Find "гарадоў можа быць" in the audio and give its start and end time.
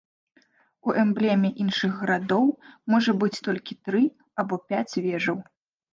1.99-3.33